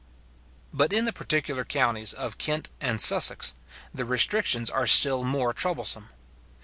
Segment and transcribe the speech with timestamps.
[0.73, 3.53] But in the particular counties of Kent and Sussex,
[3.93, 6.07] the restrictions are still more troublesome.